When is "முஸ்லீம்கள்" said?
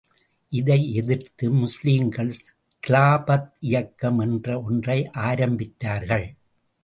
1.51-2.31